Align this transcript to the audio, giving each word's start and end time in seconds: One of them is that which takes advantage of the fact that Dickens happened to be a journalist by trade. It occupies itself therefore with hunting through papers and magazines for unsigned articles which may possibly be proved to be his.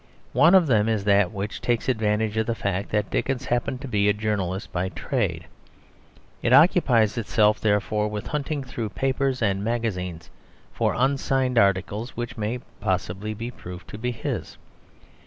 One 0.33 0.55
of 0.55 0.65
them 0.65 0.89
is 0.89 1.03
that 1.03 1.31
which 1.31 1.61
takes 1.61 1.87
advantage 1.87 2.35
of 2.35 2.47
the 2.47 2.55
fact 2.55 2.89
that 2.89 3.11
Dickens 3.11 3.45
happened 3.45 3.81
to 3.81 3.87
be 3.87 4.09
a 4.09 4.13
journalist 4.13 4.71
by 4.71 4.89
trade. 4.89 5.45
It 6.41 6.53
occupies 6.53 7.19
itself 7.19 7.59
therefore 7.59 8.07
with 8.07 8.25
hunting 8.25 8.63
through 8.63 8.89
papers 8.97 9.43
and 9.43 9.63
magazines 9.63 10.31
for 10.73 10.95
unsigned 10.97 11.59
articles 11.59 12.17
which 12.17 12.35
may 12.35 12.61
possibly 12.79 13.35
be 13.35 13.51
proved 13.51 13.87
to 13.89 13.99
be 13.99 14.09
his. 14.09 14.57